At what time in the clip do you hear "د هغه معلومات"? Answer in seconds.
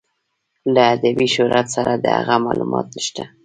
2.03-2.87